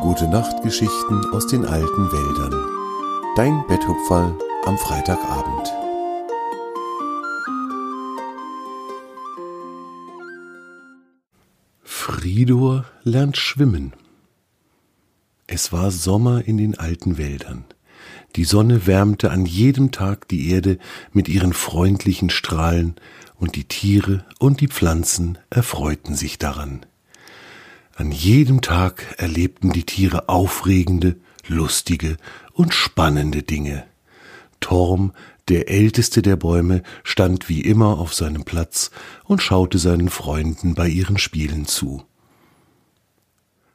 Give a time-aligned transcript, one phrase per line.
[0.00, 2.54] Gute Nachtgeschichten aus den alten Wäldern.
[3.34, 5.72] Dein Betthupferl am Freitagabend.
[11.82, 13.92] Fridor lernt schwimmen.
[15.48, 17.64] Es war Sommer in den alten Wäldern.
[18.36, 20.78] Die Sonne wärmte an jedem Tag die Erde
[21.12, 22.94] mit ihren freundlichen Strahlen,
[23.34, 26.86] und die Tiere und die Pflanzen erfreuten sich daran.
[27.98, 31.16] An jedem Tag erlebten die Tiere aufregende,
[31.48, 32.16] lustige
[32.52, 33.86] und spannende Dinge.
[34.60, 35.12] Torm,
[35.48, 38.92] der älteste der Bäume, stand wie immer auf seinem Platz
[39.24, 42.04] und schaute seinen Freunden bei ihren Spielen zu.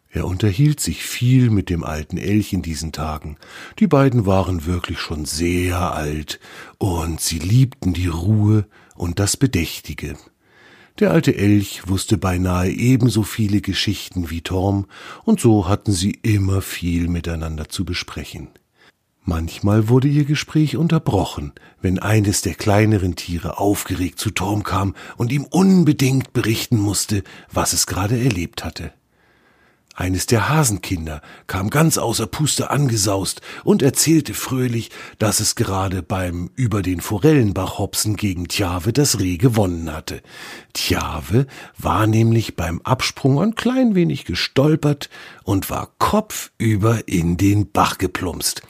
[0.10, 3.36] Er unterhielt sich viel mit dem alten Elch in diesen Tagen.
[3.80, 6.40] Die beiden waren wirklich schon sehr alt,
[6.78, 10.16] und sie liebten die Ruhe und das Bedächtige.
[11.00, 14.86] Der alte Elch wusste beinahe ebenso viele Geschichten wie Torm,
[15.24, 18.50] und so hatten sie immer viel miteinander zu besprechen.
[19.26, 25.32] Manchmal wurde ihr Gespräch unterbrochen, wenn eines der kleineren Tiere aufgeregt zu Torm kam und
[25.32, 28.94] ihm unbedingt berichten musste, was es gerade erlebt hatte.
[29.96, 36.50] Eines der Hasenkinder kam ganz außer Puste angesaust und erzählte fröhlich, dass es gerade beim
[36.56, 40.24] über den Forellenbach hopsen gegen Tjave das Reh gewonnen hatte.
[40.74, 41.46] Tjave
[41.78, 45.12] war nämlich beim Absprung ein klein wenig gestolpert
[45.44, 48.64] und war kopfüber in den Bach geplumpst.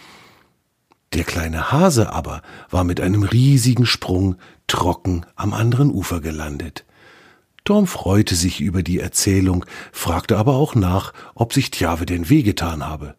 [1.13, 4.35] Der kleine Hase aber war mit einem riesigen Sprung
[4.67, 6.83] trocken am anderen Ufer gelandet.
[7.63, 12.85] Tom freute sich über die Erzählung, fragte aber auch nach, ob sich Tjave denn wehgetan
[12.85, 13.15] habe.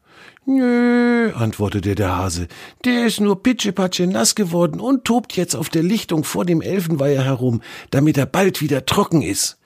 [0.47, 2.49] Nö, antwortete der Hase,
[2.85, 7.25] der ist nur pitschepatsche nass geworden und tobt jetzt auf der Lichtung vor dem Elfenweiher
[7.25, 9.59] herum, damit er bald wieder trocken ist.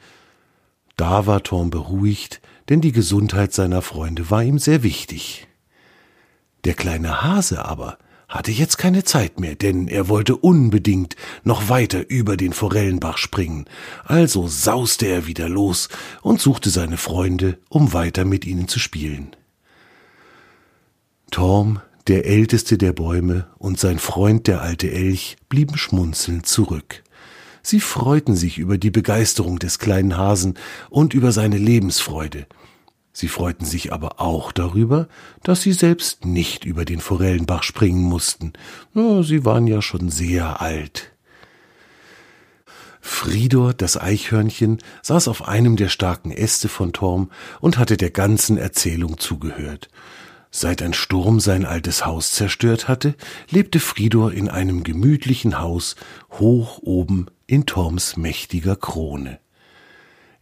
[0.96, 5.48] Da war Tom beruhigt, denn die Gesundheit seiner Freunde war ihm sehr wichtig.
[6.64, 12.08] Der kleine Hase aber hatte jetzt keine Zeit mehr, denn er wollte unbedingt noch weiter
[12.08, 13.64] über den Forellenbach springen.
[14.04, 15.88] Also sauste er wieder los
[16.20, 19.34] und suchte seine Freunde, um weiter mit ihnen zu spielen.
[21.30, 27.02] Torm, der älteste der Bäume, und sein Freund der alte Elch blieben schmunzelnd zurück.
[27.62, 30.54] Sie freuten sich über die Begeisterung des kleinen Hasen
[30.90, 32.46] und über seine Lebensfreude,
[33.18, 35.08] Sie freuten sich aber auch darüber,
[35.42, 38.52] dass sie selbst nicht über den Forellenbach springen mussten.
[38.94, 41.10] Sie waren ja schon sehr alt.
[43.00, 48.56] Fridor, das Eichhörnchen, saß auf einem der starken Äste von Torm und hatte der ganzen
[48.56, 49.88] Erzählung zugehört.
[50.52, 53.16] Seit ein Sturm sein altes Haus zerstört hatte,
[53.50, 55.96] lebte Fridor in einem gemütlichen Haus
[56.38, 59.40] hoch oben in Torms mächtiger Krone.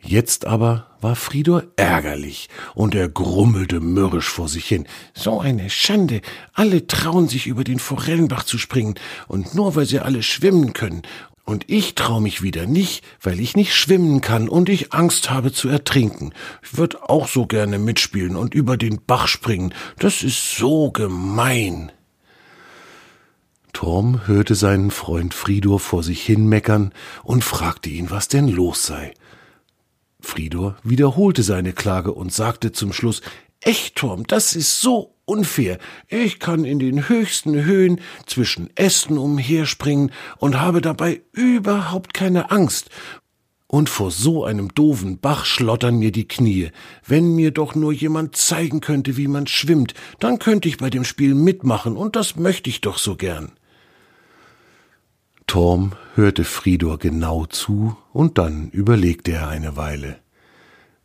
[0.06, 4.86] Jetzt aber war Fridor ärgerlich und er grummelte mürrisch vor sich hin.
[5.14, 6.20] So eine Schande.
[6.52, 8.94] Alle trauen sich über den Forellenbach zu springen
[9.26, 11.02] und nur weil sie alle schwimmen können.
[11.44, 15.52] Und ich trau mich wieder nicht, weil ich nicht schwimmen kann und ich Angst habe
[15.52, 16.32] zu ertrinken.
[16.62, 19.74] Ich würde auch so gerne mitspielen und über den Bach springen.
[19.98, 21.90] Das ist so gemein.
[23.72, 26.92] Torm hörte seinen Freund Fridor vor sich hin meckern
[27.24, 29.12] und fragte ihn, was denn los sei.
[30.26, 33.22] Fridor wiederholte seine Klage und sagte zum Schluss
[33.60, 35.78] Echt, Tom, das ist so unfair.
[36.08, 42.90] Ich kann in den höchsten Höhen zwischen Ästen umherspringen und habe dabei überhaupt keine Angst.
[43.68, 46.70] Und vor so einem doofen Bach schlottern mir die Knie.
[47.04, 51.04] Wenn mir doch nur jemand zeigen könnte, wie man schwimmt, dann könnte ich bei dem
[51.04, 53.52] Spiel mitmachen, und das möchte ich doch so gern.
[55.46, 60.18] Torm hörte Fridor genau zu, und dann überlegte er eine Weile.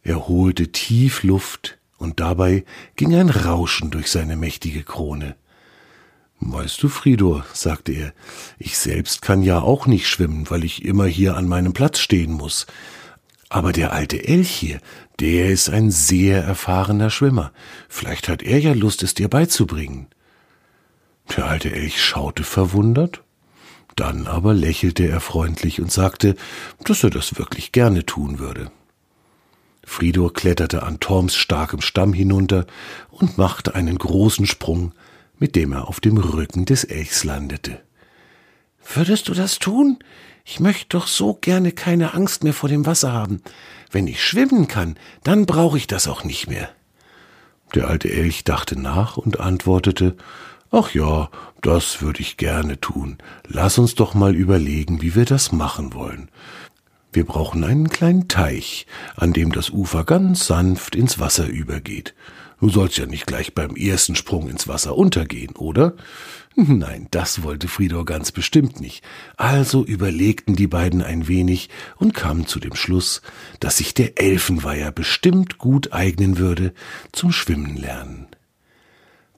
[0.03, 2.66] Er holte tief Luft, und dabei
[2.96, 5.35] ging ein Rauschen durch seine mächtige Krone.
[6.40, 8.13] Weißt du, Fridor, sagte er,
[8.57, 12.31] ich selbst kann ja auch nicht schwimmen, weil ich immer hier an meinem Platz stehen
[12.31, 12.66] muss.
[13.50, 14.81] Aber der alte Elch hier,
[15.19, 17.51] der ist ein sehr erfahrener Schwimmer.
[17.88, 20.07] Vielleicht hat er ja Lust, es dir beizubringen.
[21.38, 23.21] Der alte Elch schaute verwundert
[23.96, 26.36] dann aber lächelte er freundlich und sagte,
[26.84, 28.72] dass er das wirklich gerne tun würde.
[29.84, 32.66] Fridor kletterte an Torms starkem Stamm hinunter
[33.10, 34.94] und machte einen großen Sprung,
[35.38, 37.82] mit dem er auf dem Rücken des Elchs landete.
[38.94, 40.00] Würdest du das tun?
[40.46, 43.42] Ich möchte doch so gerne keine Angst mehr vor dem Wasser haben.
[43.92, 46.70] Wenn ich schwimmen kann, dann brauche ich das auch nicht mehr.
[47.76, 50.16] Der alte Elch dachte nach und antwortete
[50.73, 51.29] Ach ja,
[51.62, 53.18] das würde ich gerne tun.
[53.45, 56.29] Lass uns doch mal überlegen, wie wir das machen wollen.
[57.12, 58.88] Wir brauchen einen kleinen Teich,
[59.18, 62.15] an dem das Ufer ganz sanft ins Wasser übergeht.
[62.62, 65.95] Du sollst ja nicht gleich beim ersten Sprung ins Wasser untergehen, oder?
[66.56, 69.03] Nein, das wollte Fridor ganz bestimmt nicht.
[69.35, 73.21] Also überlegten die beiden ein wenig und kamen zu dem Schluss,
[73.59, 76.73] dass sich der Elfenweiher bestimmt gut eignen würde
[77.12, 78.27] zum Schwimmen lernen.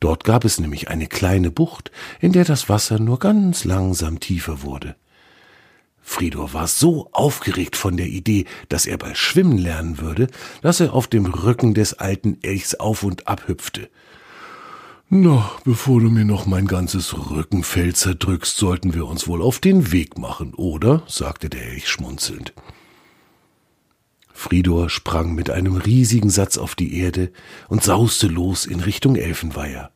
[0.03, 1.89] Dort gab es nämlich eine kleine Bucht,
[2.19, 4.97] in der das Wasser nur ganz langsam tiefer wurde.
[6.01, 10.27] Fridor war so aufgeregt von der Idee, dass er bald schwimmen lernen würde,
[10.61, 13.89] dass er auf dem Rücken des alten Elchs auf und ab hüpfte.
[15.07, 19.93] Na, bevor du mir noch mein ganzes Rückenfell zerdrückst, sollten wir uns wohl auf den
[19.93, 21.03] Weg machen, oder?
[21.07, 22.53] sagte der Elch schmunzelnd.
[24.43, 27.31] Fridor sprang mit einem riesigen Satz auf die Erde
[27.69, 29.89] und sauste los in Richtung Elfenweiher.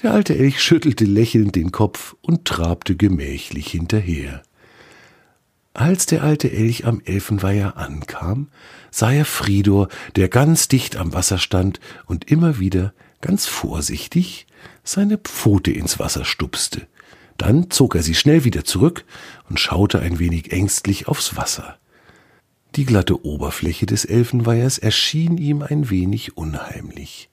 [0.00, 4.44] Der alte Elch schüttelte lächelnd den Kopf und trabte gemächlich hinterher.
[5.72, 8.46] Als der alte Elch am Elfenweiher ankam,
[8.92, 14.46] sah er Fridor, der ganz dicht am Wasser stand und immer wieder ganz vorsichtig
[14.84, 16.86] seine Pfote ins Wasser stupste.
[17.38, 19.04] Dann zog er sie schnell wieder zurück
[19.50, 21.76] und schaute ein wenig ängstlich aufs Wasser.
[22.76, 27.28] Die glatte Oberfläche des Elfenweihers erschien ihm ein wenig unheimlich.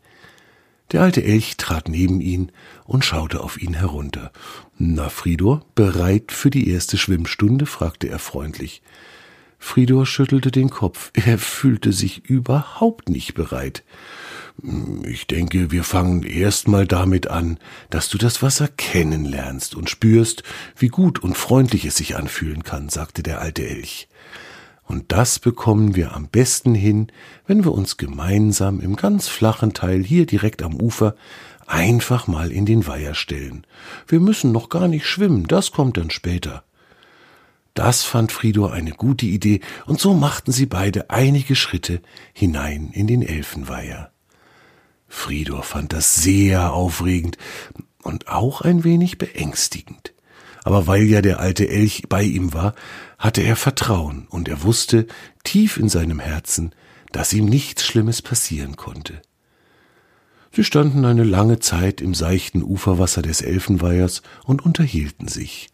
[0.92, 2.52] Der alte Elch trat neben ihn
[2.86, 4.32] und schaute auf ihn herunter.
[4.78, 7.66] Na, Fridor, bereit für die erste Schwimmstunde?
[7.66, 8.84] fragte er freundlich.
[9.58, 11.12] Fridor schüttelte den Kopf.
[11.26, 13.84] Er fühlte sich überhaupt nicht bereit.
[15.06, 17.58] Ich denke, wir fangen erst mal damit an,
[17.90, 20.44] dass du das Wasser kennenlernst und spürst,
[20.78, 24.08] wie gut und freundlich es sich anfühlen kann, sagte der alte Elch.
[24.86, 27.08] Und das bekommen wir am besten hin,
[27.48, 31.16] wenn wir uns gemeinsam im ganz flachen Teil hier direkt am Ufer
[31.66, 33.66] einfach mal in den Weiher stellen.
[34.08, 36.64] Wir müssen noch gar nicht schwimmen, das kommt dann später.
[37.74, 42.02] Das fand Fridor eine gute Idee, und so machten sie beide einige Schritte
[42.34, 44.12] hinein in den Elfenweiher.
[45.08, 47.38] Fridor fand das sehr aufregend
[48.02, 50.14] und auch ein wenig beängstigend
[50.64, 52.74] aber weil ja der alte Elch bei ihm war,
[53.18, 55.08] hatte er Vertrauen und er wusste
[55.44, 56.74] tief in seinem Herzen,
[57.12, 59.22] dass ihm nichts Schlimmes passieren konnte.
[60.54, 65.70] Sie standen eine lange Zeit im seichten Uferwasser des Elfenweihers und unterhielten sich.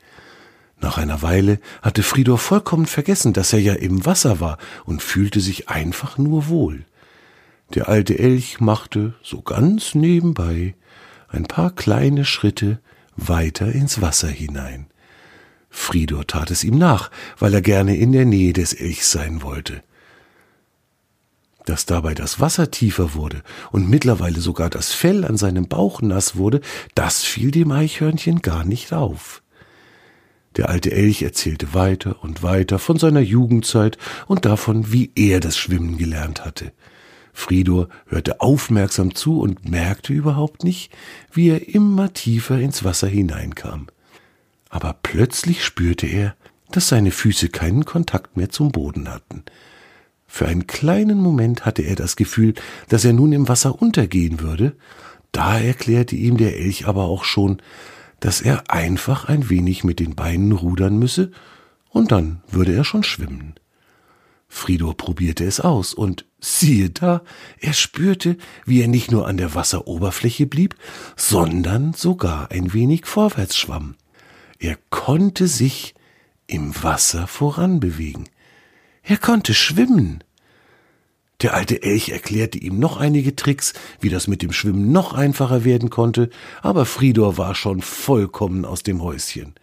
[0.79, 5.39] Nach einer Weile hatte Fridor vollkommen vergessen, dass er ja im Wasser war und fühlte
[5.39, 6.85] sich einfach nur wohl.
[7.73, 10.75] Der alte Elch machte, so ganz nebenbei,
[11.27, 12.79] ein paar kleine Schritte
[13.17, 14.87] weiter ins Wasser hinein.
[15.69, 19.83] Fridor tat es ihm nach, weil er gerne in der Nähe des Elchs sein wollte.
[21.65, 26.37] Dass dabei das Wasser tiefer wurde und mittlerweile sogar das Fell an seinem Bauch nass
[26.37, 26.61] wurde,
[26.95, 29.43] das fiel dem Eichhörnchen gar nicht auf.
[30.55, 35.57] Der alte Elch erzählte weiter und weiter von seiner Jugendzeit und davon, wie er das
[35.57, 36.71] Schwimmen gelernt hatte.
[37.37, 40.91] Fridor hörte aufmerksam zu und merkte überhaupt nicht,
[41.31, 43.87] wie er immer tiefer ins Wasser hineinkam.
[44.69, 46.35] Aber plötzlich spürte er,
[46.71, 49.43] dass seine Füße keinen Kontakt mehr zum Boden hatten.
[50.25, 52.55] Für einen kleinen Moment hatte er das Gefühl,
[52.89, 54.75] dass er nun im Wasser untergehen würde,
[55.31, 57.61] da erklärte ihm der Elch aber auch schon,
[58.19, 61.31] dass er einfach ein wenig mit den Beinen rudern müsse,
[61.89, 63.53] und dann würde er schon schwimmen.
[64.47, 67.23] Fridor probierte es aus und siehe da,
[67.59, 70.75] er spürte, wie er nicht nur an der Wasseroberfläche blieb,
[71.15, 73.95] sondern sogar ein wenig vorwärts schwamm.
[74.59, 75.95] Er konnte sich
[76.47, 78.29] im Wasser voranbewegen.
[79.03, 80.23] Er konnte schwimmen.
[81.41, 85.63] Der alte Elch erklärte ihm noch einige Tricks, wie das mit dem Schwimmen noch einfacher
[85.63, 86.29] werden konnte,
[86.61, 89.53] aber Fridor war schon vollkommen aus dem Häuschen.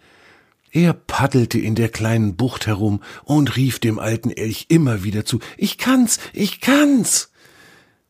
[0.75, 5.39] Er paddelte in der kleinen Bucht herum und rief dem alten Elch immer wieder zu
[5.55, 7.31] Ich kann's, ich kann's.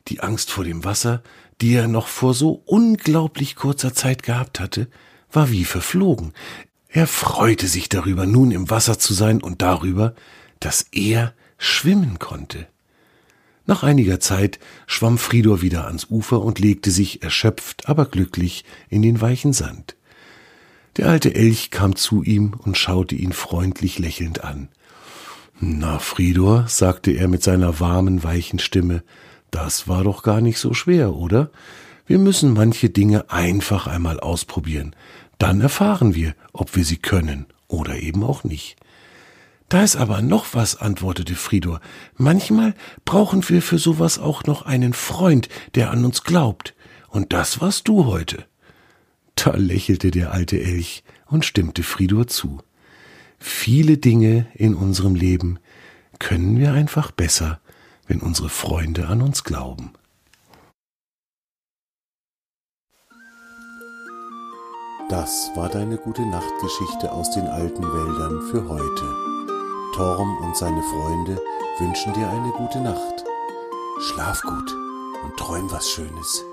[0.07, 1.21] Die Angst vor dem Wasser,
[1.61, 4.87] die er noch vor so unglaublich kurzer Zeit gehabt hatte,
[5.31, 6.33] war wie verflogen.
[6.89, 10.15] Er freute sich darüber, nun im Wasser zu sein und darüber,
[10.59, 12.65] dass er schwimmen konnte.
[13.67, 14.57] Nach einiger Zeit
[14.87, 19.95] schwamm Fridor wieder ans Ufer und legte sich erschöpft, aber glücklich in den weichen Sand.
[20.97, 24.69] Der alte Elch kam zu ihm und schaute ihn freundlich lächelnd an.
[25.59, 29.03] Na, Fridor, sagte er mit seiner warmen, weichen Stimme,
[29.51, 31.49] das war doch gar nicht so schwer, oder?
[32.05, 34.95] Wir müssen manche Dinge einfach einmal ausprobieren.
[35.37, 38.77] Dann erfahren wir, ob wir sie können oder eben auch nicht.
[39.69, 41.81] Da ist aber noch was, antwortete Fridor.
[42.15, 46.75] Manchmal brauchen wir für sowas auch noch einen Freund, der an uns glaubt.
[47.09, 48.45] Und das warst du heute.
[49.35, 52.59] Da lächelte der alte Elch und stimmte Fridur zu.
[53.37, 55.59] Viele Dinge in unserem Leben
[56.19, 57.59] können wir einfach besser,
[58.07, 59.93] wenn unsere Freunde an uns glauben.
[65.09, 69.35] Das war deine gute Nachtgeschichte aus den alten Wäldern für heute.
[69.95, 71.39] Torm und seine Freunde
[71.77, 73.23] wünschen dir eine gute Nacht.
[74.01, 74.75] Schlaf gut
[75.23, 76.43] und träum was Schönes.